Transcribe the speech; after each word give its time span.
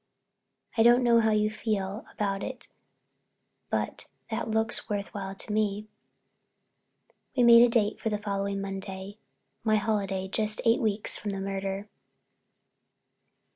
"I 0.77 0.81
don't 0.81 1.03
know 1.03 1.19
how 1.19 1.29
you 1.29 1.51
feel 1.51 2.07
about 2.11 2.41
it 2.41 2.67
but 3.69 4.07
that 4.31 4.49
looks 4.49 4.89
worth 4.89 5.13
while 5.13 5.35
to 5.35 5.53
me." 5.53 5.89
We 7.37 7.43
made 7.43 7.61
a 7.61 7.69
date 7.69 7.99
for 7.99 8.09
the 8.09 8.17
following 8.17 8.59
Monday, 8.61 9.19
my 9.63 9.75
holiday, 9.75 10.27
just 10.27 10.59
eight 10.65 10.81
weeks 10.81 11.17
from 11.17 11.29
the 11.29 11.39
murder. 11.39 11.87